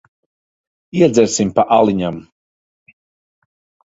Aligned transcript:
Iedzersim 1.01 1.51
pa 1.59 1.65
aliņam. 1.75 2.17